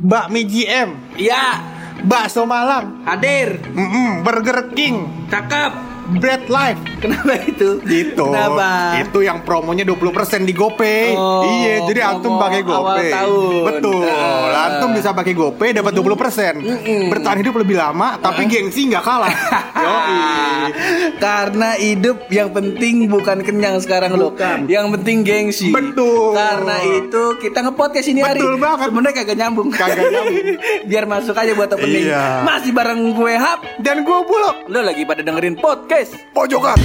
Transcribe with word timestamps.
bakmi 0.00 0.42
GM, 0.42 0.90
Iya, 1.14 1.60
bakso 2.02 2.44
Malang, 2.44 3.04
hadir. 3.04 3.60
mm 3.68 4.24
Burger 4.24 4.72
King, 4.72 5.28
Cakep. 5.28 5.72
Bread 6.18 6.50
Life. 6.50 6.80
Kenapa 7.02 7.38
itu? 7.46 7.78
Gitu. 7.86 8.24
Kenapa? 8.26 8.98
Itu 8.98 9.22
yang 9.22 9.46
promonya 9.46 9.86
20% 9.86 10.48
di 10.48 10.52
GoPay. 10.52 11.14
Oh, 11.14 11.42
iya, 11.46 11.86
jadi 11.86 12.00
antum 12.10 12.36
pakai 12.40 12.60
GoPay. 12.66 13.10
tahun. 13.14 13.62
Betul. 13.70 14.04
Ah. 14.08 14.66
Antum 14.66 14.90
bisa 14.96 15.14
pakai 15.14 15.32
GoPay 15.36 15.70
dapat 15.76 15.92
20%. 15.94 17.10
Bertahan 17.10 17.38
hidup 17.40 17.54
lebih 17.60 17.76
lama 17.78 18.18
tapi 18.18 18.48
gengsi 18.50 18.90
nggak 18.90 19.04
kalah. 19.04 19.32
Yoi. 19.84 20.18
Karena 21.20 21.76
hidup 21.78 22.26
yang 22.32 22.50
penting 22.50 23.06
bukan 23.06 23.44
kenyang 23.44 23.78
sekarang 23.78 24.16
loh. 24.16 24.34
Yang 24.66 24.86
penting 24.98 25.16
gengsi. 25.22 25.70
Betul. 25.70 26.34
Karena 26.34 26.76
itu 26.84 27.22
kita 27.40 27.64
ngepodcast 27.68 28.08
ini 28.10 28.20
hari. 28.24 28.40
Betul 28.40 28.56
banget. 28.58 28.88
Sebenarnya 28.90 29.14
kagak 29.22 29.36
nyambung. 29.36 29.68
Kagak 29.72 30.06
nyambung. 30.08 30.36
Biar 30.90 31.04
masuk 31.06 31.34
aja 31.36 31.52
buat 31.54 31.70
opening. 31.72 32.08
Iya. 32.08 32.44
Masih 32.44 32.70
bareng 32.72 33.00
gue 33.14 33.34
Hap. 33.36 33.60
Dan 33.80 34.04
gua 34.04 34.22
bulok 34.24 34.56
Lo 34.68 34.80
lagi 34.84 35.02
pada 35.04 35.20
dengerin 35.24 35.56
podcast. 35.58 35.99
Pojokan. 36.32 36.78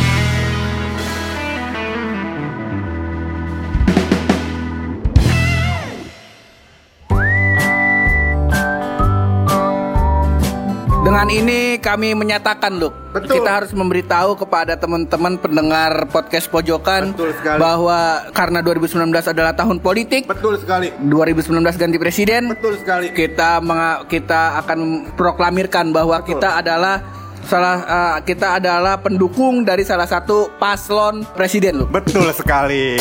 Dengan 11.05 11.29
ini 11.29 11.77
kami 11.77 12.17
menyatakan 12.17 12.81
loh, 12.81 12.89
Betul. 13.13 13.37
kita 13.37 13.61
harus 13.61 13.71
memberitahu 13.77 14.41
kepada 14.41 14.73
teman-teman 14.73 15.37
pendengar 15.37 16.09
podcast 16.09 16.49
pojokan 16.49 17.13
Betul 17.13 17.29
sekali. 17.37 17.59
bahwa 17.61 18.25
karena 18.33 18.59
2019 18.65 19.13
adalah 19.29 19.53
tahun 19.53 19.85
politik, 19.85 20.25
Betul 20.25 20.57
sekali. 20.57 20.89
2019 21.05 21.77
ganti 21.77 22.01
presiden, 22.01 22.57
Betul 22.57 22.81
sekali. 22.81 23.13
kita 23.13 23.61
kita 24.09 24.65
akan 24.65 25.13
proklamirkan 25.13 25.93
bahwa 25.93 26.25
Betul. 26.25 26.41
kita 26.41 26.65
adalah 26.65 27.24
salah 27.45 27.77
eh, 27.81 28.17
kita 28.25 28.57
adalah 28.57 28.97
pendukung 28.97 29.61
dari 29.61 29.81
salah 29.81 30.05
satu 30.05 30.49
paslon 30.57 31.23
presiden 31.33 31.83
loh. 31.83 31.87
Betul 31.87 32.29
sekali. 32.31 32.97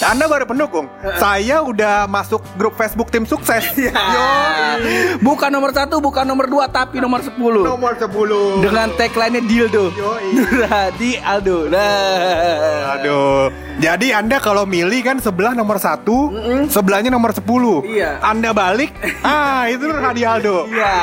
Anda 0.00 0.24
baru 0.24 0.44
pendukung. 0.44 0.86
Saya 1.16 1.60
udah 1.60 2.04
masuk 2.06 2.40
grup 2.54 2.76
Facebook 2.76 3.08
tim 3.10 3.24
sukses. 3.24 3.64
Ya. 3.76 3.92
Yoi. 3.92 5.20
Bukan 5.22 5.46
nomor 5.46 5.70
satu, 5.70 6.02
bukan 6.02 6.26
nomor 6.26 6.50
dua, 6.50 6.66
tapi 6.66 6.98
nomor 6.98 7.22
10 7.22 7.38
Nomor 7.38 7.92
10. 7.94 8.64
dengan 8.64 8.88
tagline-nya 8.94 9.42
dildo. 9.42 9.92
Yoi. 9.92 10.26
Nurhadi 10.36 11.10
Aldo. 11.20 11.70
Nah. 11.70 12.98
Aduh. 12.98 13.52
Jadi 13.76 14.08
Anda 14.10 14.40
kalau 14.40 14.64
milih 14.64 15.04
kan 15.04 15.20
sebelah 15.20 15.52
nomor 15.52 15.76
satu, 15.76 16.32
sebelahnya 16.66 17.12
nomor 17.12 17.30
10 17.30 17.44
Iya. 17.84 18.18
Anda 18.24 18.56
balik, 18.56 18.96
ah 19.22 19.68
itu 19.68 19.84
Nur 19.84 20.00
Hadi 20.00 20.22
Aldo. 20.24 20.64
Iya. 20.66 20.96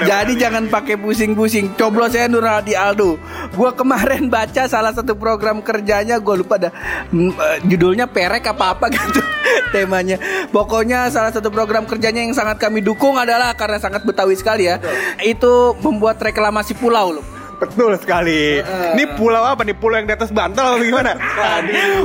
Jadi 0.00 0.32
jangan 0.40 0.64
pakai 0.66 0.96
pusing-pusing. 0.96 1.76
Coblos 1.76 2.16
saya 2.16 2.25
Nur 2.26 2.44
Hadi 2.44 2.74
Aldo. 2.74 3.18
Gua 3.54 3.74
kemarin 3.74 4.28
baca 4.30 4.66
salah 4.66 4.92
satu 4.92 5.14
program 5.14 5.62
kerjanya, 5.62 6.18
gua 6.18 6.38
lupa 6.38 6.58
mm, 6.58 7.32
eh, 7.34 7.58
judulnya 7.66 8.06
perek 8.10 8.50
apa 8.52 8.76
apa 8.76 8.86
gitu 8.94 9.20
temanya. 9.70 10.18
Pokoknya 10.50 11.10
salah 11.10 11.30
satu 11.30 11.50
program 11.50 11.86
kerjanya 11.86 12.22
yang 12.22 12.34
sangat 12.34 12.58
kami 12.58 12.82
dukung 12.82 13.18
adalah 13.18 13.54
karena 13.54 13.78
sangat 13.78 14.02
betawi 14.02 14.34
sekali 14.38 14.66
ya. 14.66 14.80
Itu 15.22 15.78
membuat 15.82 16.18
reklamasi 16.22 16.74
pulau 16.78 17.20
loh. 17.20 17.35
Betul 17.56 17.96
sekali. 17.96 18.60
Ini 18.96 19.04
pulau 19.16 19.40
apa 19.40 19.64
nih? 19.64 19.76
Pulau 19.76 19.96
yang 19.96 20.08
di 20.08 20.14
atas 20.14 20.30
bantal 20.32 20.76
atau 20.76 20.84
gimana? 20.84 21.16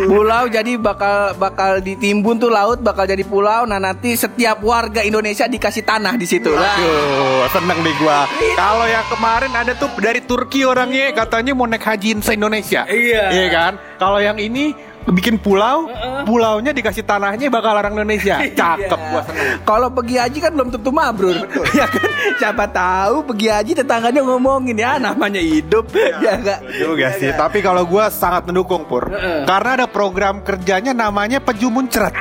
Pulau 0.08 0.47
jadi 0.47 0.80
bakal 0.80 1.35
bakal 1.35 1.83
ditimbun 1.83 2.39
tuh 2.39 2.52
laut 2.52 2.80
bakal 2.80 3.03
jadi 3.03 3.23
pulau. 3.27 3.67
Nah 3.67 3.80
nanti 3.80 4.16
setiap 4.16 4.63
warga 4.63 5.03
Indonesia 5.03 5.47
dikasih 5.47 5.83
tanah 5.83 6.16
di 6.16 6.27
situ. 6.27 6.52
Lah. 6.52 6.75
Aduh, 6.77 7.43
seneng 7.52 7.80
nih 7.83 7.95
gua. 7.99 8.23
Kalau 8.55 8.85
yang 8.88 9.05
kemarin 9.11 9.52
ada 9.52 9.73
tuh 9.75 9.89
dari 9.99 10.23
Turki 10.23 10.63
orangnya 10.63 11.11
katanya 11.11 11.52
mau 11.52 11.67
naik 11.67 11.83
haji 11.83 12.23
se 12.23 12.31
Indonesia. 12.36 12.88
Iya. 12.88 13.31
Iya 13.31 13.47
kan? 13.52 13.73
Kalau 13.99 14.20
yang 14.23 14.39
ini 14.39 14.73
bikin 15.10 15.42
pulau, 15.42 15.89
pulaunya 16.23 16.70
dikasih 16.70 17.02
tanahnya 17.02 17.50
bakal 17.50 17.73
orang 17.73 17.98
Indonesia. 17.98 18.38
Cakep 18.60 18.92
Iya. 18.92 19.10
gua 19.12 19.22
seneng. 19.26 19.48
Kalau 19.66 19.88
pergi 19.94 20.16
haji 20.17 20.39
kan 20.42 20.52
belum 20.54 20.70
tentu 20.73 20.89
mabrur. 20.94 21.38
ya 21.80 21.86
kan? 21.88 22.10
Siapa 22.38 22.66
tahu 22.70 23.16
pergi 23.34 23.48
haji 23.50 23.72
tetangganya 23.84 24.22
ngomongin 24.26 24.78
ya 24.78 24.98
namanya 25.02 25.42
hidup. 25.42 25.89
ya 26.26 26.38
enggak? 26.38 26.60
juga 26.78 27.08
sih. 27.17 27.30
Tapi 27.34 27.64
kalau 27.64 27.84
gua 27.88 28.12
sangat 28.12 28.45
mendukung 28.50 28.84
Pur. 28.86 29.08
Karena 29.45 29.70
ada 29.84 29.88
program 29.88 30.42
kerjanya 30.42 30.92
namanya 30.92 31.39
Peju 31.39 31.70
Muncrat. 31.70 32.12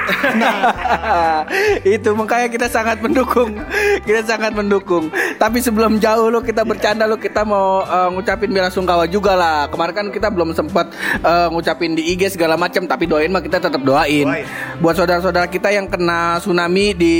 itu 1.82 2.10
makanya 2.14 2.48
kita 2.52 2.66
sangat 2.70 3.00
mendukung. 3.00 3.56
Kita 4.04 4.22
sangat 4.24 4.52
mendukung. 4.54 5.08
Tapi 5.40 5.58
sebelum 5.64 5.98
jauh 5.98 6.28
lo 6.30 6.44
kita 6.44 6.62
bercanda 6.62 7.08
lo 7.08 7.16
kita 7.16 7.42
mau 7.42 7.82
eh, 7.82 8.08
ngucapin 8.14 8.52
bela 8.52 8.70
sungkawa 8.70 9.08
juga 9.10 9.34
lah. 9.34 9.66
Kemarin 9.72 9.94
kan 9.94 10.06
kita 10.12 10.28
belum 10.30 10.54
sempat 10.54 10.92
eh, 11.20 11.48
ngucapin 11.50 11.96
di 11.96 12.14
IG 12.14 12.36
segala 12.36 12.54
macam 12.54 12.69
tapi 12.70 13.04
doain 13.04 13.28
mah 13.28 13.42
kita 13.42 13.58
tetap 13.58 13.82
doain. 13.82 14.24
Doain. 14.24 14.46
Buat 14.78 14.94
saudara-saudara 14.96 15.50
kita 15.50 15.68
yang 15.68 15.90
kena 15.90 16.38
tsunami 16.38 16.94
di 16.94 17.16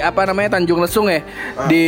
apa 0.00 0.24
namanya 0.24 0.56
Tanjung 0.56 0.80
Lesung 0.80 1.06
ya. 1.06 1.20
Di 1.68 1.86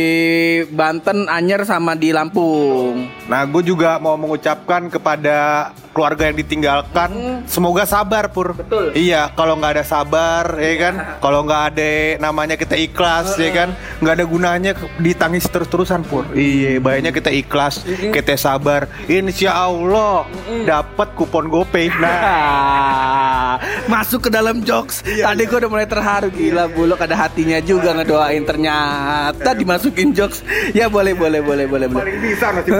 Banten, 0.69 1.25
Anyer 1.25 1.65
sama 1.65 1.97
di 1.97 2.13
Lampung. 2.13 3.09
Nah, 3.25 3.41
gue 3.47 3.63
juga 3.65 3.97
mau 3.97 4.15
mengucapkan 4.15 4.87
kepada 4.87 5.69
keluarga 5.91 6.31
yang 6.31 6.39
ditinggalkan, 6.39 7.43
semoga 7.51 7.83
sabar 7.83 8.31
pur. 8.31 8.55
Betul. 8.55 8.95
Iya, 8.95 9.27
kalau 9.35 9.59
nggak 9.59 9.79
ada 9.79 9.85
sabar, 9.85 10.55
ya 10.55 10.73
kan. 10.79 10.95
Kalau 11.23 11.43
nggak 11.43 11.63
ada 11.75 11.91
namanya 12.17 12.55
kita 12.55 12.79
ikhlas, 12.79 13.35
ya 13.35 13.51
kan. 13.51 13.69
Nggak 13.99 14.13
ada 14.19 14.25
gunanya 14.25 14.71
ditangis 14.97 15.45
terus-terusan 15.51 16.07
pur. 16.07 16.23
Iya, 16.31 16.79
baiknya 16.79 17.11
kita 17.11 17.29
ikhlas, 17.29 17.83
kita 17.85 18.39
sabar. 18.39 18.87
Insya 19.05 19.51
Allah 19.53 20.25
dapat 20.63 21.11
kupon 21.15 21.51
GoPay. 21.51 21.91
Nah, 21.99 22.09
Ah, 22.11 22.90
masuk 23.93 24.27
ke 24.27 24.29
dalam 24.29 24.61
jokes. 24.63 25.03
Tadi 25.03 25.43
gue 25.45 25.57
udah 25.57 25.71
mulai 25.71 25.87
terharu 25.87 26.29
gila 26.31 26.69
buluk 26.71 26.99
ada 27.01 27.15
hatinya 27.27 27.59
juga 27.63 27.95
ngedoain 27.95 28.43
ternyata 28.43 29.49
dimasukin 29.55 30.13
jokes. 30.15 30.43
Ya 30.71 30.87
boleh 30.87 31.15
boleh 31.15 31.41
boleh 31.43 31.65
boleh 31.67 31.87
boleh. 31.87 32.03
paling 32.05 32.19
bisa 32.21 32.47
masih. 32.55 32.71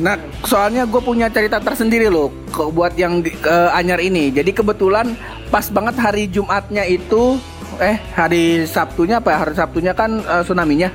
Nah, 0.00 0.16
soalnya 0.46 0.86
gue 0.86 1.02
punya 1.02 1.28
cerita 1.28 1.58
tersendiri 1.58 2.08
loh 2.08 2.30
buat 2.52 2.94
yang 2.94 3.24
di, 3.24 3.32
ke 3.32 3.56
Anyar 3.72 4.00
ini. 4.02 4.30
Jadi 4.30 4.52
kebetulan 4.52 5.16
pas 5.48 5.68
banget 5.68 5.96
hari 6.00 6.28
Jumatnya 6.28 6.84
itu 6.88 7.36
eh 7.80 7.96
hari 8.12 8.68
Sabtunya 8.68 9.22
apa 9.22 9.32
ya? 9.32 9.38
Hari 9.46 9.54
Sabtunya 9.56 9.92
kan 9.96 10.20
eh, 10.20 10.42
tsunami-nya. 10.44 10.88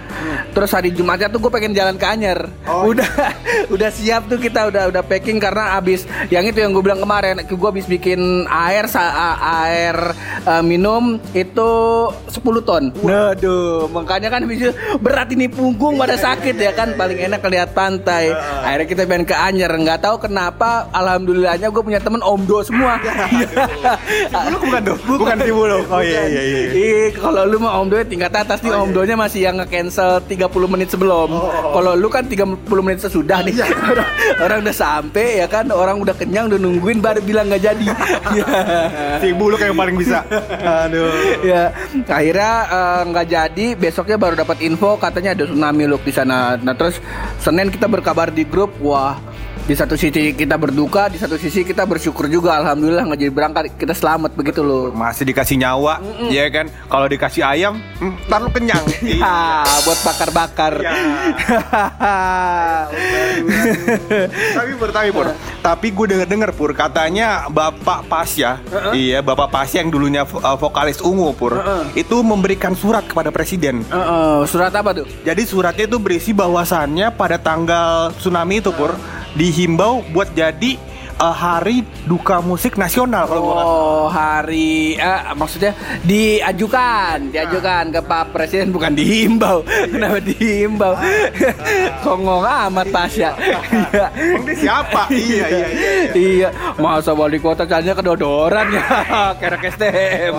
Terus 0.53 0.69
hari 0.73 0.89
Jumatnya 0.93 1.31
tuh 1.31 1.41
gue 1.41 1.51
pengen 1.53 1.73
jalan 1.73 1.95
ke 1.95 2.05
Anyar. 2.05 2.49
Oh, 2.69 2.93
udah 2.93 3.07
udah 3.73 3.89
siap 3.89 4.29
tuh 4.29 4.37
kita 4.37 4.69
udah 4.69 4.89
udah 4.93 5.01
packing 5.01 5.41
karena 5.41 5.77
abis 5.79 6.05
yang 6.29 6.45
itu 6.45 6.61
yang 6.61 6.73
gue 6.73 6.83
bilang 6.83 7.01
kemarin 7.01 7.41
gue 7.41 7.69
abis 7.69 7.85
bikin 7.89 8.45
air 8.49 8.85
air 9.41 9.97
eh, 10.45 10.63
minum 10.63 11.17
itu 11.33 11.71
10 12.11 12.67
ton. 12.67 12.83
Waduh, 13.01 13.89
makanya 13.89 14.29
kan 14.29 14.45
itu 14.45 14.69
berat 15.01 15.29
ini 15.33 15.49
punggung 15.49 15.97
pada 15.97 16.17
sakit 16.17 16.55
ya 16.57 16.71
kan 16.73 16.93
paling 16.93 17.17
enak 17.17 17.41
lihat 17.47 17.71
pantai. 17.73 18.33
Akhirnya 18.63 18.87
kita 18.87 19.01
pengen 19.07 19.25
ke 19.25 19.35
Anyer, 19.35 19.71
nggak 19.71 20.03
tahu 20.03 20.27
kenapa 20.27 20.89
alhamdulillahnya 20.91 21.69
gue 21.69 21.83
punya 21.83 22.01
temen 22.01 22.21
omdo 22.21 22.61
semua. 22.65 22.99
Buluk 24.47 24.61
bukan 24.67 24.81
tuh? 24.83 24.97
Bukan 25.17 25.37
Buluk. 25.49 25.83
Oh 25.91 26.01
iya 26.01 26.21
iya 26.27 26.41
iya. 26.43 26.59
Ih, 26.73 27.09
kalau 27.15 27.43
lu 27.47 27.57
mah 27.61 27.79
omdonya 27.79 28.05
tingkat 28.07 28.33
atas 28.33 28.59
nih 28.63 28.73
omdonya 28.73 29.15
masih 29.15 29.47
yang 29.47 29.55
nge-cancel 29.61 30.23
30 30.25 30.73
menit 30.73 30.89
sebelum. 30.91 31.29
Kalau 31.75 31.91
lu 31.95 32.07
kan 32.11 32.25
30 32.25 32.57
menit 32.83 32.99
sesudah 33.03 33.43
nih. 33.45 33.55
orang, 33.91 34.09
orang 34.41 34.57
udah 34.65 34.75
sampai 34.75 35.43
ya 35.43 35.47
kan, 35.47 35.69
orang 35.71 35.97
udah 36.01 36.15
kenyang 36.15 36.51
udah 36.51 36.59
nungguin 36.59 36.99
baru 36.99 37.19
bilang 37.23 37.47
nggak 37.51 37.63
jadi. 37.63 37.87
Ya. 38.37 39.17
Si 39.23 39.33
Buluk 39.33 39.57
yang 39.63 39.73
paling 39.73 39.97
bisa. 39.97 40.21
Aduh. 40.61 41.09
ya, 41.41 41.73
akhirnya 42.05 42.53
eh, 42.69 43.01
nggak 43.07 43.27
jadi, 43.27 43.65
besoknya 43.73 44.17
baru 44.19 44.35
dapat 44.37 44.61
info 44.61 44.99
katanya 44.99 45.33
ada 45.33 45.43
tsunami 45.47 45.89
loh 45.89 45.97
di 46.01 46.13
sana. 46.13 46.59
Nah, 46.59 46.75
terus 46.75 46.99
Senin 47.41 47.71
kita 47.71 47.89
berkabar 47.89 48.29
di 48.29 48.43
grup, 48.45 48.75
wah 48.83 49.17
di 49.67 49.75
satu 49.75 49.99
sisi 49.99 50.31
kita 50.31 50.55
berduka, 50.55 51.11
di 51.11 51.19
satu 51.19 51.35
sisi 51.35 51.67
kita 51.67 51.83
bersyukur 51.83 52.31
juga 52.31 52.55
alhamdulillah 52.55 53.03
nggak 53.03 53.19
jadi 53.19 53.33
berangkat, 53.35 53.63
kita 53.75 53.91
selamat 53.91 54.31
begitu 54.31 54.63
loh. 54.63 54.95
Masih 54.95 55.27
dikasih 55.27 55.59
nyawa, 55.59 55.99
ya 56.31 56.47
kan? 56.47 56.71
Kalau 56.87 57.07
dikasih 57.11 57.43
ayam, 57.43 57.75
hmm, 57.99 58.31
ntar 58.31 58.39
lu 58.39 58.49
kenyang. 58.49 58.79
Ya, 59.17 59.65
buat 59.83 59.97
bakar-bakar. 60.05 60.79
Iya. 60.79 60.93
tapi 64.55 64.71
pur, 64.77 64.89
tapi 64.93 65.09
pur. 65.11 65.27
Tapi 65.59 65.87
gue 65.91 66.05
denger 66.15 66.27
denger 66.29 66.51
pur 66.55 66.71
katanya 66.71 67.51
Bapak 67.51 68.07
Pasya, 68.07 68.63
iya 68.95 69.19
Bapak 69.19 69.51
Pasya 69.51 69.83
yang 69.83 69.91
dulunya 69.91 70.23
vo- 70.23 70.39
uh, 70.39 70.55
vokalis 70.55 71.03
ungu 71.03 71.35
pur, 71.35 71.59
itu 71.91 72.15
memberikan 72.23 72.71
surat 72.71 73.03
kepada 73.03 73.35
presiden. 73.35 73.83
Heeh, 73.89 74.47
surat 74.47 74.71
apa 74.71 74.95
tuh? 74.95 75.07
Jadi 75.27 75.43
suratnya 75.43 75.89
itu 75.89 75.99
berisi 75.99 76.31
bahwasannya 76.31 77.11
pada 77.17 77.35
tanggal 77.35 78.15
tsunami 78.15 78.63
itu 78.63 78.71
pur 78.71 78.95
dihimbau 79.37 80.01
buat 80.11 80.33
jadi 80.33 80.81
eh, 81.17 81.35
hari 81.35 81.75
duka 82.05 82.39
musik 82.39 82.77
nasional 82.77 83.25
kalau. 83.27 83.53
Oh 83.53 84.05
hari 84.07 84.95
eh, 84.95 85.21
maksudnya 85.33 85.73
diajukan 86.01 87.29
diajukan 87.29 87.83
ke 87.91 88.01
Pak 88.01 88.25
Presiden 88.31 88.71
bukan 88.71 88.93
dihimbau 88.93 89.65
kenapa 89.91 90.19
dihimbau 90.21 90.93
kongong 92.05 92.45
amat 92.45 92.87
Pasya 92.89 93.29
Iya. 93.67 94.07
Siapa? 94.57 95.01
iya, 95.13 95.45
iya, 95.47 95.67
iya. 95.67 96.11
iya 96.15 96.49
masa 96.77 97.11
wali 97.11 97.37
kota 97.37 97.67
caranya 97.67 97.93
kedodoran 97.93 98.67
ya 98.71 98.83
kerek 99.37 99.75
STM 99.75 100.33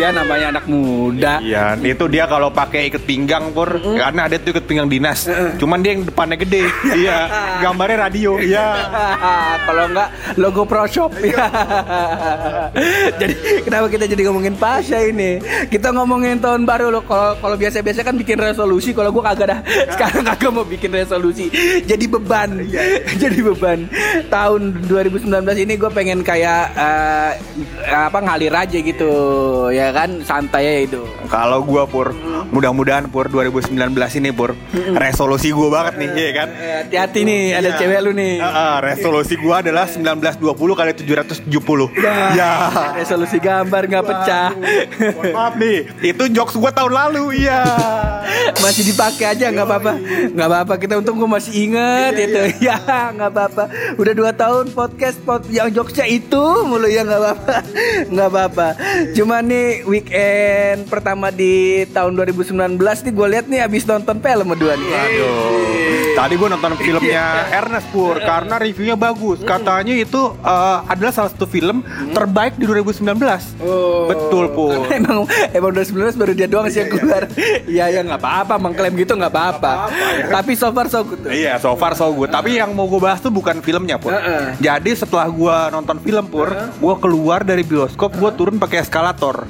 ya 0.00 0.08
namanya 0.10 0.56
anak 0.56 0.64
muda 0.66 1.38
Iya, 1.38 1.76
itu 1.78 2.04
dia 2.08 2.24
kalau 2.26 2.50
pakai 2.50 2.88
ikat 2.88 3.04
pinggang 3.04 3.52
pur, 3.52 3.68
karena 3.78 4.26
ada 4.26 4.34
tuh 4.40 4.50
ikat 4.50 4.64
pinggang 4.66 4.88
dinas. 4.88 5.28
Cuman 5.60 5.78
dia 5.78 5.94
yang 5.94 6.02
depannya 6.02 6.36
gede. 6.38 6.64
iya, 6.96 7.18
gambarnya 7.60 8.08
radio. 8.08 8.40
Iya. 8.40 8.66
Kalau 9.66 9.84
enggak 9.90 10.08
logo 10.38 10.62
Pro 10.64 10.86
Shop 10.86 11.10
ya. 11.18 11.50
jadi 13.20 13.34
kenapa 13.62 13.86
kita 13.90 14.04
jadi 14.06 14.22
ngomongin 14.30 14.54
Pasha 14.54 15.02
ini? 15.02 15.42
Kita 15.66 15.90
ngomongin 15.90 16.38
tahun 16.38 16.62
baru 16.64 16.88
loh. 16.88 17.02
Kalau 17.02 17.36
kalau 17.36 17.56
biasa-biasa 17.56 18.00
kan 18.00 18.14
bikin 18.14 18.38
resolusi, 18.38 18.94
kalau 18.94 19.10
gua 19.10 19.34
kagak 19.34 19.46
dah. 19.52 19.60
Sekarang 19.90 20.22
kagak 20.24 20.50
mau 20.52 20.64
bikin 20.64 20.90
resolusi. 20.92 21.50
Jadi 21.82 22.06
beban. 22.06 22.62
jadi 23.22 23.38
beban. 23.42 23.90
Tahun 24.28 24.60
2019 24.86 25.26
ini 25.58 25.74
gue 25.74 25.90
pengen 25.90 26.20
kayak 26.22 26.62
eh, 26.72 27.30
apa 27.90 28.18
ngalir 28.22 28.54
aja 28.54 28.78
gitu. 28.78 29.12
Ya 29.70 29.90
kan 29.90 30.22
santai 30.22 30.64
aja 30.66 30.80
itu. 30.86 31.02
Kalau 31.26 31.62
gua 31.62 31.84
pur, 31.84 32.14
mudah-mudahan 32.54 33.10
pur 33.10 33.26
2019 33.26 33.74
ini 34.16 34.30
pur, 34.30 34.54
resolusi 34.94 35.50
gua 35.50 35.82
banget 35.82 35.94
nih, 35.98 36.10
iya 36.14 36.30
kan? 36.32 36.48
Eh, 36.52 36.74
Hati-hati 36.86 37.20
nih, 37.26 37.42
ada 37.52 37.70
Iya. 37.74 37.78
cewek 37.82 37.98
lu 38.00 38.10
nih. 38.14 38.34
Resolusi 38.78 39.34
gua 39.34 39.55
adalah 39.60 39.84
1920 39.88 40.78
kali 40.78 40.90
770. 40.92 41.92
Ya. 42.36 42.52
Resolusi 42.96 43.38
gambar 43.40 43.82
nggak 43.88 44.04
pecah. 44.04 44.50
Maaf 45.32 45.54
nih, 45.56 45.88
itu 46.04 46.24
jokes 46.32 46.56
gua 46.56 46.72
tahun 46.72 46.92
lalu, 46.92 47.44
iya. 47.44 47.64
masih 48.64 48.82
dipakai 48.92 49.36
aja 49.36 49.46
nggak 49.50 49.66
apa-apa 49.66 49.92
nggak 50.34 50.48
apa-apa 50.48 50.74
kita 50.78 50.94
untung 50.98 51.16
gue 51.18 51.30
masih 51.30 51.52
inget 51.68 52.14
itu 52.18 52.40
ya 52.66 52.78
nggak 53.14 53.30
apa-apa 53.30 53.64
udah 54.00 54.12
dua 54.14 54.30
tahun 54.34 54.72
podcast 54.72 55.18
pod 55.22 55.46
yang 55.50 55.70
jokesnya 55.70 56.06
itu 56.08 56.44
mulu 56.66 56.86
ya 56.90 57.06
nggak 57.06 57.20
apa-apa 57.20 57.54
nggak 58.12 58.28
apa-apa 58.28 58.68
cuma 59.14 59.42
nih 59.42 59.86
weekend 59.86 60.86
pertama 60.90 61.30
di 61.30 61.86
tahun 61.90 62.18
2019 62.18 62.78
nih 62.78 63.12
gue 63.12 63.26
lihat 63.36 63.46
nih 63.46 63.60
abis 63.64 63.84
nonton 63.86 64.16
film 64.18 64.46
berdua 64.52 64.74
nih 64.78 64.90
Aduh. 64.96 65.66
Tadi 66.16 66.32
gue 66.32 66.48
nonton 66.48 66.72
filmnya 66.80 67.44
Ernest 67.52 67.92
Pur 67.92 68.16
karena 68.24 68.56
reviewnya 68.56 68.96
bagus. 68.96 69.44
Katanya 69.46 69.94
itu 69.94 70.22
eh, 70.42 70.78
adalah 70.90 71.12
salah 71.14 71.30
satu 71.30 71.46
film 71.46 71.80
terbaik 72.12 72.58
di 72.58 72.66
2019. 72.66 73.06
Oh. 73.62 74.10
Betul 74.10 74.50
Pur. 74.50 74.86
emang 74.98 75.24
emang 75.54 75.70
2019 75.72 76.18
baru 76.18 76.32
dia 76.34 76.48
doang 76.50 76.66
sih 76.66 76.82
yang 76.82 76.90
keluar 76.90 77.22
iya 77.68 77.90
ya 77.90 78.00
nggak 78.02 78.18
apa-apa 78.18 78.54
mengklaim 78.56 78.94
gitu 78.96 79.12
nggak 79.12 79.28
apa-apa 79.28 79.92
tapi 80.30 80.56
so 80.56 80.70
far 80.72 80.86
so 80.88 81.04
good 81.04 81.20
Iya, 81.26 81.58
so 81.60 81.74
far 81.76 81.92
so 81.92 82.08
good. 82.14 82.30
Tapi 82.30 82.56
yang 82.56 82.72
mau 82.72 82.88
gue 82.88 82.96
bahas 82.96 83.20
tuh 83.20 83.28
bukan 83.28 83.60
filmnya, 83.60 84.00
Pur. 84.00 84.14
Heeh. 84.14 84.56
Jadi 84.56 84.90
setelah 84.96 85.28
gue 85.28 85.56
nonton 85.70 86.00
film, 86.00 86.24
Pur, 86.26 86.48
gue 86.54 86.94
keluar 87.02 87.42
dari 87.42 87.60
bioskop, 87.60 88.16
gue 88.16 88.30
turun 88.34 88.56
pakai 88.56 88.82
eskalator. 88.82 89.44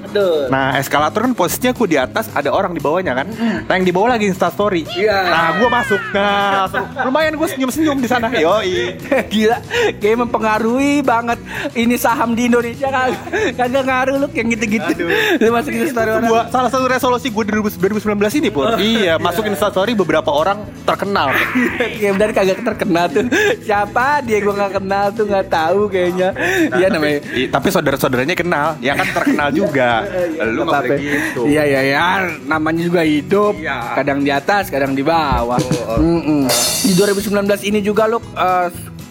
Nah, 0.51 0.75
eskalator 0.77 1.25
kan 1.29 1.33
posisinya 1.37 1.73
gue 1.73 1.89
di 1.89 1.99
atas, 2.01 2.27
ada 2.33 2.51
orang 2.51 2.73
di 2.73 2.81
bawahnya 2.83 3.13
kan. 3.15 3.27
Nah, 3.67 3.73
yang 3.77 3.87
di 3.87 3.93
bawah 3.95 4.17
lagi 4.17 4.27
Insta 4.27 4.51
Story. 4.51 4.83
Iya. 4.89 5.19
Nah, 5.31 5.47
gue 5.61 5.69
masuk. 5.69 6.01
Nah, 6.11 6.67
lumayan 7.07 7.35
gue 7.39 7.49
senyum-senyum 7.49 7.99
di 8.01 8.09
sana. 8.09 8.27
Yoi. 8.33 8.99
Gila, 9.33 9.57
kayak 10.01 10.19
mempengaruhi 10.27 11.01
banget 11.01 11.39
ini 11.75 11.95
saham 11.95 12.35
di 12.35 12.51
Indonesia 12.51 12.89
kan 12.91 13.11
kagak 13.55 13.85
ngaruh 13.87 14.15
lu 14.23 14.27
yang 14.35 14.49
gitu-gitu. 14.53 15.07
Lu 15.41 15.49
masukin 15.53 15.89
story 15.91 16.11
orang. 16.11 16.29
gua 16.29 16.43
salah 16.51 16.71
satu 16.71 16.87
resolusi 16.87 17.29
gue 17.31 17.45
2019 17.47 18.41
ini 18.43 18.49
pun. 18.51 18.67
iya, 18.83 19.15
masukin 19.17 19.55
instastory 19.55 19.93
beberapa 19.95 20.29
orang 20.33 20.67
terkenal. 20.85 21.31
Kayak 22.01 22.13
benar 22.19 22.31
kagak 22.35 22.61
terkenal 22.63 23.07
tuh. 23.11 23.25
Siapa 23.63 24.21
dia 24.27 24.39
gua 24.43 24.55
nggak 24.65 24.73
kenal 24.83 25.07
tuh 25.15 25.25
nggak 25.29 25.47
tahu 25.49 25.81
kayaknya. 25.89 26.29
Iya 26.77 26.87
namanya. 26.91 27.19
I- 27.35 27.51
tapi 27.51 27.69
saudara-saudaranya 27.71 28.37
kenal, 28.37 28.77
ya 28.83 28.93
kan 28.99 29.07
terkenal 29.13 29.49
juga. 29.55 30.05
Lu 30.57 30.67
nggak 30.67 30.73
apa-apa. 30.73 30.95
boleh 30.97 31.01
gitu. 31.03 31.41
Iya 31.47 31.63
iya 31.67 31.81
ya, 31.87 32.07
namanya 32.47 32.83
juga 32.85 33.03
hidup. 33.03 33.55
Iya. 33.59 33.97
Kadang 33.97 34.19
di 34.23 34.31
atas, 34.33 34.69
kadang 34.69 34.93
di 34.93 35.03
bawah. 35.03 35.59
Mm-mm. 35.99 36.49
Di 36.85 36.93
2019 36.95 37.69
ini 37.69 37.81
juga 37.83 38.07
lu 38.07 38.19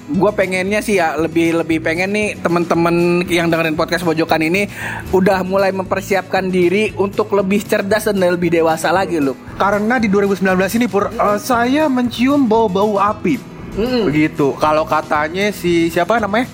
gue 0.06 0.32
pengennya 0.38 0.86
sih 0.86 1.02
ya 1.02 1.18
lebih 1.18 1.66
lebih 1.66 1.82
pengen 1.82 2.14
nih 2.14 2.38
temen-temen 2.38 3.26
yang 3.26 3.50
dengerin 3.50 3.74
podcast 3.74 4.06
pojokan 4.06 4.38
ini 4.46 4.70
udah 5.10 5.42
mulai 5.42 5.74
mempersiapkan 5.74 6.54
diri 6.54 6.94
untuk 6.94 7.34
lebih 7.34 7.66
cerdas 7.66 8.06
dan 8.06 8.22
lebih 8.22 8.54
dewasa 8.54 8.94
lagi 8.94 9.18
lu 9.18 9.34
Karena 9.58 9.98
di 9.98 10.12
2019 10.12 10.78
ini 10.78 10.86
pur, 10.86 11.10
eh, 11.10 11.40
saya 11.42 11.88
mencium 11.90 12.46
bau-bau 12.46 13.00
api. 13.00 13.40
Begitu. 13.76 14.56
Kalau 14.60 14.84
katanya 14.84 15.52
si 15.52 15.88
siapa 15.88 16.20
namanya? 16.20 16.48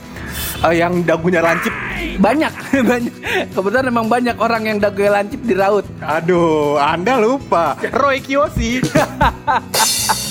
Eh, 0.62 0.78
yang 0.78 1.02
dagunya 1.04 1.42
lancip. 1.44 1.74
banyak 2.22 2.54
banyak 2.92 3.14
kebetulan 3.54 3.86
memang 3.88 4.06
banyak 4.10 4.36
orang 4.38 4.68
yang 4.68 4.78
dagu 4.82 5.06
lancip 5.06 5.42
di 5.46 5.54
raut 5.54 5.86
Aduh, 6.02 6.78
Anda 6.78 7.18
lupa. 7.18 7.78
Roy 7.94 8.22
Kiyoshi. 8.22 8.82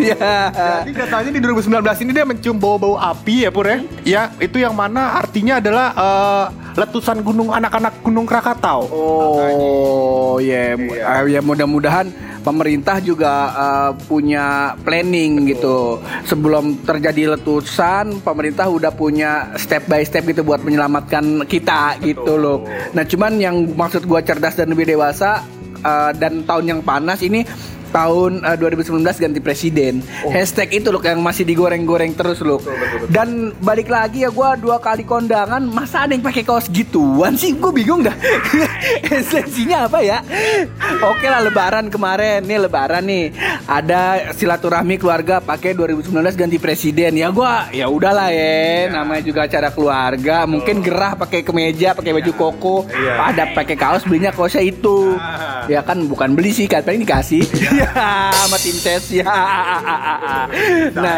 Iya. 0.00 0.34
Jadi 0.84 0.92
katanya 0.96 1.30
di 1.32 1.40
2019 1.40 2.04
ini 2.04 2.10
dia 2.12 2.24
mencium 2.24 2.56
bau-bau 2.56 2.96
api 2.96 3.48
ya 3.48 3.50
Pur 3.52 3.66
ya. 3.68 3.78
Ya, 4.04 4.22
itu 4.40 4.60
yang 4.60 4.74
mana 4.76 5.20
artinya 5.20 5.60
adalah 5.60 5.86
eh, 5.94 6.46
letusan 6.80 7.22
gunung 7.22 7.54
anak-anak 7.54 8.02
Gunung 8.02 8.26
Krakatau. 8.26 8.88
Oh, 8.90 10.36
ya, 10.42 10.74
eh, 10.74 11.22
ya 11.30 11.40
mudah-mudahan 11.44 12.10
pemerintah 12.44 13.00
juga 13.00 13.32
eh, 13.52 13.90
punya 14.06 14.76
planning 14.82 15.48
gitu. 15.54 16.00
Sebelum 16.28 16.84
terjadi 16.84 17.38
letusan, 17.38 18.20
pemerintah 18.20 18.68
udah 18.68 18.92
punya 18.92 19.54
step 19.56 19.86
by 19.88 20.02
step 20.04 20.26
gitu 20.28 20.44
buat 20.44 20.60
menyelamatkan 20.64 21.46
kita 21.48 22.00
gitu 22.04 22.36
loh. 22.36 22.66
Nah, 22.92 23.04
cuman 23.06 23.40
yang 23.40 23.56
maksud 23.72 24.04
gua 24.04 24.20
cerdas 24.20 24.58
dan 24.58 24.72
lebih 24.72 24.88
dewasa 24.88 25.44
eh, 25.80 26.10
dan 26.18 26.44
tahun 26.44 26.64
yang 26.76 26.80
panas 26.82 27.22
ini 27.24 27.46
tahun 27.94 28.42
eh, 28.42 28.58
2019 28.58 29.06
ganti 29.06 29.38
presiden. 29.38 30.02
Hashtag 30.26 30.82
itu 30.82 30.90
loh 30.90 30.98
yang 30.98 31.22
masih 31.22 31.46
digoreng-goreng 31.46 32.10
terus 32.18 32.42
loh. 32.42 32.58
Dan 33.06 33.54
balik 33.62 33.86
lagi 33.86 34.26
ya 34.26 34.34
gua 34.34 34.58
dua 34.58 34.82
kali 34.82 35.06
kondangan 35.06 35.62
masa 35.62 36.02
ada 36.02 36.18
yang 36.18 36.26
pakai 36.26 36.42
kaos 36.42 36.66
gituan 36.66 37.38
sih? 37.38 37.54
Gue 37.54 37.70
bingung 37.70 38.02
dah. 38.02 38.16
Esensinya 39.14 39.86
apa 39.86 40.02
ya? 40.02 40.18
Oke 41.06 41.30
lah 41.30 41.38
lebaran 41.46 41.86
kemarin 41.86 42.42
nih 42.42 42.58
lebaran 42.66 43.06
nih. 43.06 43.30
Ada 43.70 44.34
silaturahmi 44.34 44.98
keluarga 44.98 45.38
pakai 45.38 45.78
2019 45.78 46.10
ganti 46.34 46.58
presiden. 46.58 47.14
Ya 47.14 47.30
gua 47.30 47.70
ya 47.70 47.86
udahlah 47.86 48.34
ya. 48.34 48.90
Namanya 48.90 49.22
juga 49.22 49.46
acara 49.46 49.70
keluarga. 49.70 50.42
Mungkin 50.50 50.82
gerah 50.82 51.14
pakai 51.14 51.46
kemeja, 51.46 51.94
pakai 51.94 52.10
baju 52.10 52.32
koko. 52.34 52.76
Iya. 52.90 53.30
Ada 53.30 53.44
pakai 53.54 53.76
kaos 53.78 54.02
belinya 54.02 54.34
kaosnya 54.34 54.66
itu. 54.66 55.14
Ah. 55.20 55.68
Ya 55.70 55.80
kan 55.84 56.02
bukan 56.10 56.34
beli 56.34 56.50
sih 56.50 56.66
kan 56.66 56.82
paling 56.82 57.04
dikasih. 57.06 57.44
Ya 57.83 57.83
sama 57.92 58.56
tim 58.60 58.76
ses 58.76 59.04
ya. 59.20 59.26
Nah, 60.94 61.16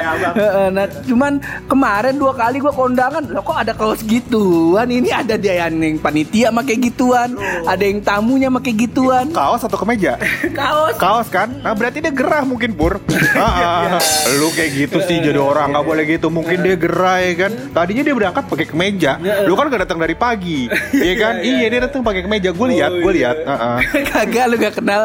nah 0.72 0.86
cuman 1.06 1.38
kemarin 1.70 2.14
dua 2.18 2.32
kali 2.34 2.58
gua 2.58 2.74
kondangan 2.74 3.22
loh 3.30 3.42
kok 3.42 3.58
ada 3.58 3.72
kaos 3.72 4.02
gituan 4.02 4.88
ini 4.90 5.10
ada 5.12 5.38
dia 5.38 5.66
yang 5.66 5.98
panitia 5.98 6.50
pakai 6.50 6.76
gituan, 6.80 7.36
ada 7.68 7.84
yang 7.84 8.00
tamunya 8.02 8.48
pakai 8.50 8.72
gituan. 8.74 9.30
Kaos 9.30 9.62
atau 9.62 9.78
kemeja? 9.78 10.18
Kaos 10.58 10.96
Kaos 10.96 11.28
kan? 11.28 11.52
Nah 11.60 11.76
berarti 11.76 12.00
dia 12.00 12.12
gerah 12.12 12.42
mungkin 12.42 12.72
Pur. 12.74 12.98
Ah, 13.36 13.40
ah. 13.96 14.00
Lu 14.38 14.50
kayak 14.52 14.70
gitu 14.74 14.98
sih 15.04 15.20
jadi 15.20 15.38
orang 15.38 15.72
nggak 15.72 15.86
boleh 15.86 16.04
gitu. 16.08 16.28
Mungkin 16.32 16.64
dia 16.64 16.76
gerah 16.78 17.20
ya 17.20 17.32
kan. 17.46 17.52
Tadinya 17.72 18.02
dia 18.02 18.14
berangkat 18.14 18.44
pakai 18.48 18.66
kemeja. 18.66 19.12
Lu 19.46 19.54
kan 19.54 19.68
gak 19.68 19.88
datang 19.88 20.00
dari 20.00 20.16
pagi, 20.16 20.68
Iya 20.92 21.14
kan? 21.18 21.34
Iya 21.42 21.66
dia 21.68 21.80
datang 21.88 22.02
pakai 22.02 22.22
kemeja. 22.24 22.50
Gue 22.52 22.68
lihat, 22.76 22.92
gue 22.96 23.12
lihat. 23.12 23.36
Ah, 23.44 23.52
ah. 23.52 23.76
Kagak 23.84 24.44
lu 24.48 24.56
gak 24.58 24.74
kenal 24.80 25.02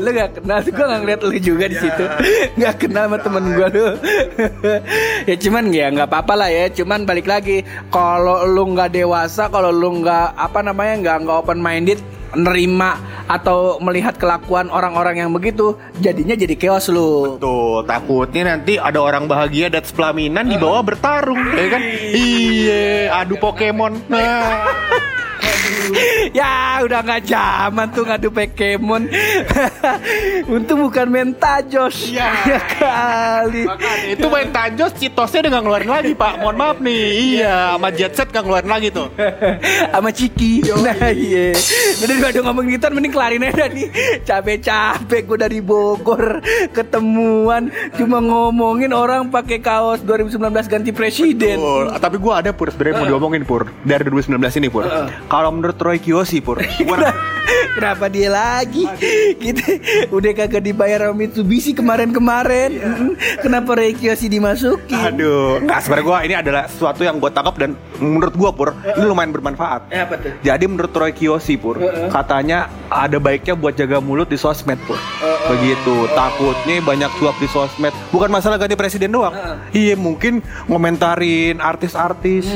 Lu 0.00 0.08
gak 0.12 0.30
kenal 0.40 0.58
Gue 0.64 0.86
ngeliat 1.02 1.20
lu 1.24 1.36
juga 1.40 1.66
di 1.68 1.76
situ. 1.76 2.04
Gak 2.60 2.86
kenal 2.86 3.08
sama 3.08 3.18
temen 3.20 3.44
gue 3.52 3.68
lu 3.72 3.86
Ya 5.30 5.36
cuman 5.36 5.64
ya 5.70 5.92
nggak 5.92 6.08
apa-apa 6.08 6.34
lah 6.34 6.48
ya. 6.50 6.66
Cuman 6.72 7.04
balik 7.04 7.28
lagi 7.28 7.62
Kalau 7.92 8.48
lu 8.48 8.72
nggak 8.72 8.94
dewasa 8.96 9.48
Kalau 9.52 9.70
lu 9.70 10.00
nggak 10.02 10.34
Apa 10.34 10.64
namanya 10.64 10.94
nggak 11.02 11.16
nggak 11.26 11.36
open 11.44 11.60
minded 11.60 12.00
Nerima 12.36 12.96
Atau 13.28 13.78
melihat 13.80 14.16
kelakuan 14.18 14.68
orang-orang 14.72 15.26
yang 15.26 15.30
begitu 15.32 15.74
Jadinya 16.00 16.36
jadi 16.36 16.54
chaos 16.56 16.88
lu. 16.92 17.36
Tuh, 17.40 17.82
takutnya 17.86 18.56
nanti 18.56 18.76
ada 18.76 19.00
orang 19.00 19.26
bahagia 19.26 19.72
dan 19.72 19.82
pelaminan 19.86 20.46
di 20.46 20.56
bawah 20.60 20.82
bertarung, 20.84 21.40
ya 21.56 21.66
kan? 21.72 21.82
Iya, 22.26 23.12
adu 23.22 23.40
Pokemon. 23.40 24.06
Nah, 24.12 24.62
ya 26.38 26.80
udah 26.82 27.00
nggak 27.02 27.22
zaman 27.26 27.86
tuh 27.92 28.04
ngadu 28.06 28.28
Pokemon. 28.32 29.02
Untung 30.54 30.86
bukan 30.86 31.06
mentajos. 31.08 32.10
Iya. 32.10 32.30
ya 32.52 32.60
kali. 32.60 33.62
Makanya 33.66 34.08
itu 34.14 34.26
main 34.30 34.48
Tanjos 34.50 34.92
Citosnya 34.96 35.46
udah 35.46 35.50
gak 35.58 35.62
ngeluarin 35.64 35.90
lagi 35.90 36.12
pak 36.16 36.32
Mohon 36.40 36.56
maaf 36.56 36.78
nih 36.80 37.04
Iya 37.36 37.76
sama 37.76 37.88
Jetset 37.92 38.28
gak 38.30 38.42
ngeluarin 38.44 38.70
lagi 38.70 38.88
tuh 38.92 39.08
sama 39.92 40.10
Ciki. 40.12 40.52
Nah 40.66 41.10
iya. 41.12 41.52
Udah 42.02 42.06
daripada 42.06 42.38
ngomong 42.46 42.64
gitu 42.70 42.86
mending 42.92 43.12
kelarin 43.12 43.42
aja 43.46 43.66
nih. 43.68 43.88
Capek-capek 44.22 45.20
gue 45.26 45.38
dari 45.38 45.60
Bogor 45.60 46.40
ketemuan 46.72 47.72
cuma 47.96 48.18
ngomongin 48.20 48.92
orang 48.92 49.28
pakai 49.28 49.58
kaos 49.60 50.00
2019 50.04 50.40
ganti 50.68 50.90
presiden. 50.92 51.58
Pur, 51.58 51.90
tapi 51.96 52.16
gue 52.20 52.32
ada 52.32 52.50
Pur 52.52 52.68
sebenarnya 52.70 52.94
mau 53.02 53.08
diomongin 53.08 53.42
Pur 53.44 53.68
Dari 53.82 54.04
2019 54.06 54.60
ini 54.62 54.68
Pur 54.68 54.84
Kalau 55.28 55.50
menurut 55.52 55.75
Roy 55.78 55.98
Kiyoshi 55.98 56.40
Pur 56.40 56.58
gua- 56.86 57.14
Kenapa 57.74 58.08
dia 58.08 58.28
lagi? 58.28 58.84
Gitu. 59.36 59.62
Udah 60.08 60.32
kagak 60.32 60.62
dibayar 60.62 61.06
sama 61.06 61.14
Mitsubishi 61.16 61.72
kemarin-kemarin. 61.72 62.70
Mm, 62.76 63.12
Kenapa 63.38 63.76
Reikyoshi 63.76 64.26
dimasukin? 64.26 64.96
Aduh 64.96 65.60
Nggak 65.60 65.78
sebenarnya 65.82 66.04
gue 66.04 66.16
ini 66.24 66.34
adalah 66.36 66.62
sesuatu 66.66 67.02
yang 67.02 67.16
gue 67.16 67.28
tangkap 67.28 67.54
Dan 67.54 67.70
menurut 67.96 68.32
gue 68.32 68.50
Pur 68.50 68.70
Ini 68.74 69.04
lumayan 69.04 69.30
bermanfaat. 69.30 69.92
Eh, 69.92 70.00
apa 70.00 70.14
tuh? 70.16 70.32
Jadi 70.40 70.64
menurut 70.66 70.90
Roy 70.90 71.12
Kiyoshi 71.12 71.54
Pur 71.56 71.76
Katanya 72.08 72.66
ada 72.86 73.18
baiknya 73.18 73.52
buat 73.52 73.74
jaga 73.74 73.98
mulut 73.98 74.26
di 74.26 74.38
sosmed 74.38 74.78
Pur. 74.86 74.96
Begitu 75.46 76.08
Takutnya 76.10 76.80
banyak 76.80 77.10
suap 77.18 77.36
di 77.36 77.46
sosmed. 77.46 77.92
Bukan 78.10 78.30
masalah 78.30 78.56
ganti 78.56 78.74
presiden 78.74 79.12
doang. 79.12 79.34
Iya. 79.70 79.94
Mungkin 79.96 80.40
ngomentarin 80.66 81.58
artis-artis. 81.58 82.46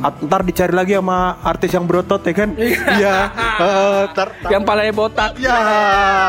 At- 0.00 0.20
Ntar 0.24 0.40
dicari 0.42 0.72
lagi 0.72 0.96
sama 0.96 1.36
artis 1.40 1.70
yang 1.70 1.84
berotot 1.84 2.20
ya 2.20 2.32
kan? 2.34 2.50
Iya. 2.56 3.14
Eh, 3.54 4.02
ntar 4.10 4.28
Yang 4.44 4.62
palanya 4.62 4.92
botak. 4.92 5.30
Ya, 5.36 5.56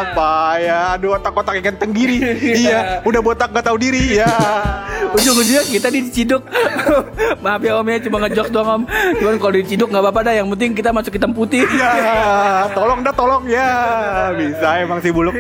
apa 0.04 0.32
ya? 0.58 0.80
Aduh, 0.94 1.16
otak-otak 1.16 1.60
ikan 1.60 1.76
tenggiri. 1.76 2.18
iya, 2.64 3.02
udah 3.02 3.22
botak 3.22 3.52
gak 3.52 3.66
tahu 3.66 3.78
diri. 3.78 4.18
Ya. 4.18 4.28
Ujung-ujungnya 5.16 5.64
kita 5.66 5.88
diciduk. 5.90 6.44
Maaf 7.44 7.62
ya 7.62 7.76
Om 7.76 7.88
ya, 7.88 7.98
cuma 8.02 8.18
ngejok 8.22 8.48
doang 8.50 8.70
Om. 8.70 8.82
Cuman 9.16 9.36
kalau 9.38 9.54
diciduk 9.54 9.88
nggak 9.88 10.04
apa-apa 10.04 10.22
dah. 10.24 10.34
Yang 10.36 10.48
penting 10.56 10.72
kita 10.74 10.90
masuk 10.92 11.12
hitam 11.14 11.32
putih. 11.32 11.64
Ya, 11.72 11.94
tolong 12.72 13.00
dah 13.00 13.14
tolong 13.14 13.44
ya. 13.46 13.70
Bisa 14.34 14.80
emang 14.80 15.00
si 15.00 15.10
buluk. 15.10 15.36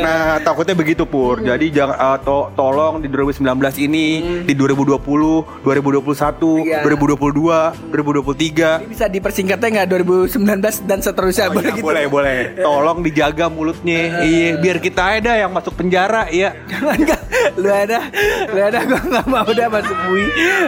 Nah, 0.00 0.40
takutnya 0.40 0.74
begitu 0.74 1.04
Pur. 1.04 1.40
Jadi 1.40 1.70
jangan 1.70 1.96
eh, 1.96 2.18
to- 2.20 2.48
tolong 2.54 3.00
di 3.00 3.08
2019 3.08 3.44
ini, 3.80 4.06
di 4.44 4.52
2020, 4.52 5.64
2021, 5.64 6.64
Iya. 6.64 6.80
2022, 6.84 7.90
2023. 7.90 8.82
Ini 8.82 8.88
bisa 8.88 9.06
dipersingkatnya 9.06 9.68
nggak 9.80 9.88
2019 9.88 10.84
dan 10.84 10.98
seterusnya 11.00 11.48
boleh 11.48 11.64
Ya, 11.64 11.76
gitu. 11.76 11.84
boleh, 11.84 12.03
boleh. 12.08 12.58
Tolong 12.60 12.98
dijaga 13.04 13.46
mulutnya. 13.48 14.24
Iya, 14.24 14.58
biar 14.58 14.78
kita 14.80 15.20
ada 15.20 15.32
yang 15.36 15.50
masuk 15.52 15.74
penjara, 15.76 16.28
ya. 16.30 16.54
Jangan 16.70 16.96
nggak, 16.96 17.22
lu 17.60 17.68
ada, 17.70 18.00
lu 18.50 18.58
ada 18.60 18.78
gue 18.84 19.00
nggak 19.00 19.26
mau 19.28 19.44
udah 19.46 19.68
masuk 19.68 19.96
bui. 20.08 20.24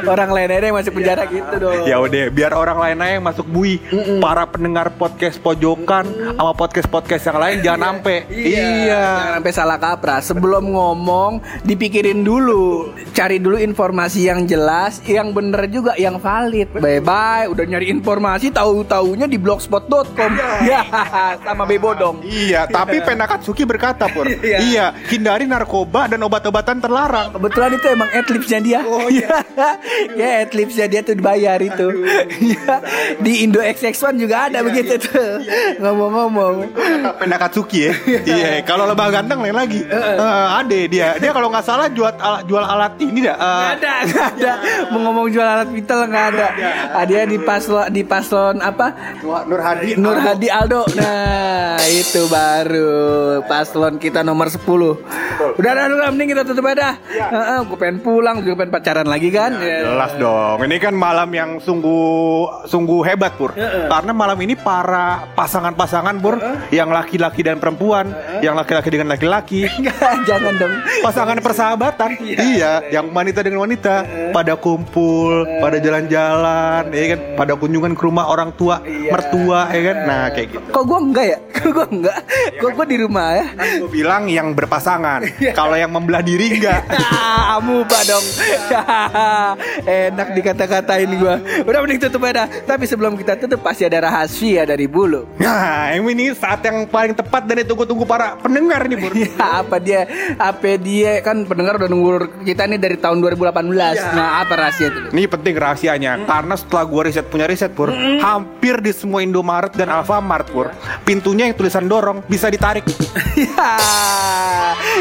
Orang 0.06 0.30
lain 0.32 0.48
aja 0.52 0.64
yang 0.68 0.78
masuk 0.78 0.92
penjara 0.96 1.22
gitu 1.26 1.54
dong. 1.58 1.84
Ya 1.88 1.96
udah, 1.98 2.24
biar 2.30 2.52
orang 2.52 2.78
lain 2.78 2.96
aja 3.02 3.12
yang 3.18 3.26
masuk 3.26 3.46
bui. 3.48 3.80
Para 4.20 4.44
pendengar 4.48 4.92
podcast 4.94 5.38
pojokan 5.40 6.04
sama 6.36 6.52
podcast-podcast 6.52 7.22
yang 7.32 7.38
lain 7.38 7.56
jangan 7.62 7.80
sampai. 7.96 8.16
Iya. 8.28 8.94
Jangan 8.96 9.32
sampai 9.40 9.52
salah 9.52 9.78
kaprah. 9.78 10.20
Sebelum 10.20 10.64
ngomong, 10.70 11.40
dipikirin 11.62 12.22
dulu. 12.22 12.92
Cari 13.16 13.40
dulu 13.40 13.56
informasi 13.56 14.28
yang 14.28 14.44
jelas, 14.44 15.00
yang 15.06 15.32
bener 15.32 15.66
juga, 15.70 15.96
yang 15.96 16.20
valid. 16.20 16.70
Bye 16.76 17.00
bye. 17.00 17.48
Udah 17.48 17.64
nyari 17.64 17.88
informasi, 17.88 18.52
tahu 18.52 18.84
taunya 18.84 19.26
di 19.26 19.38
blogspot.com. 19.40 20.30
Ya, 20.66 20.82
sama 21.40 21.64
Bebodong. 21.64 22.22
Iya, 22.22 22.66
tapi 22.66 23.02
Penakatsuki 23.06 23.62
berkata, 23.62 24.06
Pur. 24.06 24.26
Iya. 24.26 24.58
iya, 24.60 24.86
hindari 25.06 25.46
narkoba 25.46 26.06
dan 26.06 26.22
obat-obatan 26.22 26.78
terlarang. 26.78 27.34
Kebetulan 27.34 27.70
itu 27.74 27.86
emang 27.88 28.10
adlibsnya 28.10 28.58
dia. 28.60 28.80
Oh, 28.82 29.06
iya. 29.06 29.42
ya 30.20 30.28
adlibsnya 30.42 30.86
dia 30.86 31.00
tuh 31.00 31.14
dibayar 31.14 31.58
itu. 31.58 31.88
Iya. 32.36 32.74
Di 33.18 33.42
Indo 33.42 33.58
XX1 33.58 34.14
juga 34.18 34.46
ada 34.46 34.60
begitu 34.60 35.00
tuh. 35.00 35.40
Ngomong-ngomong. 35.80 36.54
Penakatsuki 37.16 37.88
ya. 37.88 37.92
iya, 38.22 38.48
kalau 38.62 38.84
lebah 38.84 39.08
ganteng 39.10 39.40
lain 39.40 39.56
lagi. 39.56 39.80
Eh, 39.82 40.46
ade 40.52 40.86
dia. 40.86 41.16
Dia 41.16 41.30
kalau 41.32 41.48
nggak 41.48 41.64
salah 41.64 41.88
jual 41.88 42.12
al- 42.18 42.44
jual 42.44 42.60
alat 42.60 42.92
ini 43.00 43.24
dah. 43.24 43.36
Nggak 43.36 43.72
ada, 43.80 43.92
nggak 44.04 44.26
ada. 44.36 44.52
Mau 44.92 45.00
ngomong 45.08 45.26
jual 45.32 45.46
alat 45.46 45.68
vital 45.70 46.00
nggak 46.06 46.26
ada. 46.34 46.46
Ah, 46.92 47.04
Dia 47.06 47.22
di 47.24 47.38
paslon 47.38 47.86
di 47.88 48.02
paslon 48.02 48.58
apa? 48.60 48.92
Nur 49.22 49.60
Hadi. 49.62 49.96
Nur 49.96 50.18
Hadi 50.18 50.48
Aldo. 50.50 50.82
Nah, 50.92 51.15
itu 51.86 52.26
baru 52.26 53.40
paslon 53.46 54.00
kita 54.00 54.20
nomor 54.26 54.50
10. 54.50 54.62
Udah 55.56 55.70
udah 55.72 55.84
udah 55.92 56.10
mending 56.12 56.32
kita 56.32 56.42
tutup 56.48 56.66
aja. 56.68 56.96
Heeh, 57.06 57.58
gue 57.64 57.76
pengen 57.78 58.00
pulang, 58.00 58.40
gue 58.40 58.56
pengen 58.56 58.72
pacaran 58.72 59.06
lagi 59.06 59.28
kan. 59.28 59.56
Ya. 59.60 59.84
Jelas 59.84 60.12
dong. 60.16 60.58
Ini 60.64 60.76
kan 60.80 60.94
malam 60.96 61.28
yang 61.32 61.50
sungguh 61.60 62.66
sungguh 62.66 63.00
hebat, 63.06 63.36
Pur. 63.36 63.52
Karena 63.56 64.12
malam 64.16 64.38
ini 64.40 64.56
para 64.56 65.28
pasangan-pasangan, 65.36 66.16
Pur, 66.20 66.40
yang 66.72 66.88
laki-laki 66.90 67.44
dan 67.44 67.60
perempuan, 67.60 68.10
yang 68.40 68.56
laki-laki 68.56 68.88
dengan 68.92 69.12
laki-laki, 69.12 69.68
jangan 70.28 70.54
dong. 70.56 70.74
pasangan 71.04 71.38
persahabatan. 71.40 72.10
iya, 72.24 72.82
yang 72.88 73.12
wanita 73.12 73.44
dengan 73.44 73.64
wanita 73.68 74.04
pada 74.32 74.56
kumpul, 74.56 75.44
pada 75.60 75.76
jalan-jalan, 75.78 76.90
ya 76.90 77.06
kan, 77.16 77.20
pada 77.36 77.52
kunjungan 77.54 77.92
ke 77.92 78.02
rumah 78.02 78.28
orang 78.28 78.50
tua, 78.56 78.80
mertua, 78.84 79.68
ya 79.70 79.82
kan. 79.92 79.96
Nah, 80.06 80.24
kayak 80.32 80.48
gitu. 80.52 80.68
Kok 80.72 80.84
gue 80.84 80.95
enggak 81.00 81.26
ya? 81.26 81.38
Kok 81.56 81.70
gue 81.72 81.86
enggak? 81.98 82.18
Kok 82.60 82.70
gue 82.76 82.86
di 82.86 82.96
rumah 83.00 83.26
ya? 83.34 83.46
Gue 83.80 83.90
bilang 83.90 84.28
yang 84.28 84.52
berpasangan. 84.52 85.20
Kalau 85.58 85.76
yang 85.76 85.90
membelah 85.92 86.22
diri 86.22 86.60
enggak. 86.60 86.82
Ah, 87.16 87.58
amuba 87.58 87.96
dong. 88.04 88.22
Enak 90.10 90.28
dikata-katain 90.36 91.10
gua. 91.16 91.40
Udah 91.64 91.78
mending 91.82 92.00
tutup 92.02 92.22
aja. 92.28 92.46
Tapi 92.46 92.84
sebelum 92.84 93.16
kita 93.16 93.38
tutup 93.40 93.62
pasti 93.64 93.86
ada 93.88 94.04
rahasia 94.04 94.66
dari 94.68 94.84
bulu. 94.84 95.24
Nah, 95.40 95.94
ini 95.96 96.34
saat 96.36 96.60
yang 96.66 96.84
paling 96.86 97.16
tepat 97.16 97.48
dan 97.48 97.62
ditunggu-tunggu 97.64 98.04
para 98.04 98.36
pendengar 98.38 98.84
nih, 98.84 98.98
Pur. 99.00 99.12
Ya, 99.14 99.30
apa 99.62 99.76
dia? 99.80 100.04
Apa 100.36 100.76
dia 100.76 101.22
kan 101.24 101.46
pendengar 101.48 101.80
udah 101.80 101.88
nunggu 101.88 102.44
kita 102.44 102.66
nih 102.68 102.78
dari 102.78 102.96
tahun 103.00 103.22
2018. 103.22 104.14
Nah, 104.14 104.42
apa 104.44 104.52
rahasia 104.54 104.86
itu? 104.92 105.00
Ini 105.14 105.22
penting 105.30 105.54
rahasianya 105.56 106.12
karena 106.26 106.54
setelah 106.58 106.84
gua 106.84 107.02
riset 107.08 107.26
punya 107.26 107.46
riset 107.48 107.72
pur, 107.72 107.90
hampir 108.20 108.80
di 108.82 108.92
semua 108.92 109.22
Indomaret 109.22 109.72
dan 109.74 109.88
Alfamart 109.92 110.46
pur, 110.50 110.70
pintunya 111.04 111.48
yang 111.48 111.56
tulisan 111.56 111.86
dorong 111.86 112.24
bisa 112.26 112.50
ditarik. 112.50 112.86
ya, 113.36 113.74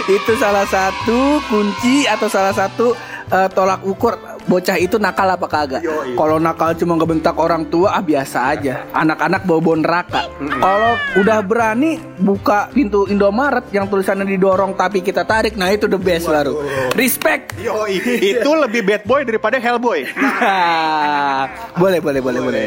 itu 0.09 0.33
salah 0.37 0.65
satu 0.67 1.41
kunci 1.49 2.05
atau 2.05 2.27
salah 2.29 2.53
satu 2.53 2.93
eh, 3.31 3.49
tolak 3.53 3.81
ukur 3.85 4.17
bocah 4.45 4.77
itu 4.77 5.01
nakal 5.01 5.25
apa 5.29 5.47
kagak. 5.49 5.81
Kalau 6.13 6.37
nakal 6.37 6.77
cuma 6.77 6.93
ngebentak 6.97 7.35
orang 7.37 7.65
tua 7.67 7.97
ah 7.97 8.03
biasa 8.05 8.37
aja. 8.53 8.85
Anak-anak 8.93 9.41
bawa 9.45 9.73
neraka. 9.77 10.29
Kalau 10.37 10.93
udah 11.17 11.39
berani 11.41 11.97
buka 12.21 12.69
pintu 12.71 13.09
Indomaret 13.09 13.65
yang 13.73 13.89
tulisannya 13.89 14.25
didorong 14.25 14.77
tapi 14.77 15.01
kita 15.01 15.25
tarik, 15.25 15.57
nah 15.57 15.69
itu 15.73 15.89
the 15.89 15.99
best 15.99 16.29
baru. 16.29 16.61
Respect. 16.93 17.57
Yoi, 17.59 17.97
itu 18.37 18.49
lebih 18.53 18.85
bad 18.85 19.03
boy 19.03 19.21
daripada 19.25 19.57
Hellboy. 19.57 20.05
boleh, 21.81 21.99
boleh, 21.99 22.21
boleh, 22.21 22.41
boleh. 22.41 22.65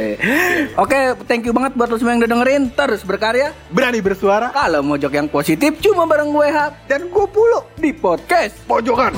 Oke, 0.75 1.15
thank 1.31 1.47
you 1.47 1.55
banget 1.55 1.79
buat 1.79 1.88
lo 1.88 1.97
semua 1.97 2.19
yang 2.19 2.21
udah 2.27 2.31
dengerin. 2.31 2.62
Terus 2.75 3.03
berkarya. 3.07 3.55
Berani 3.71 4.00
bersuara 4.03 4.50
Kalau 4.50 4.83
mojok 4.83 5.12
yang 5.15 5.29
positif 5.31 5.79
cuma 5.81 6.05
bareng 6.05 6.31
gue 6.35 6.49
Hap 6.50 6.88
dan 6.91 7.07
gue 7.09 7.27
puluh 7.31 7.62
di 7.79 7.95
podcast 7.95 8.57
pojokan. 8.67 9.15